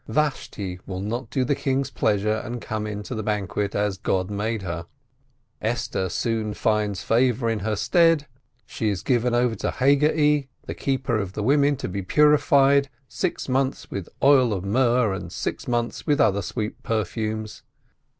[0.07, 4.31] Vashti will not do the king's pleasure and come in to the banquet as God
[4.31, 4.87] made her.
[5.61, 8.25] Esther soon finds favor in her stead,
[8.65, 13.47] she is given over to Hegai, the keeper of the women, to be purified, six
[13.47, 17.61] months with oil of myrrh and six months with other sweet perfumes.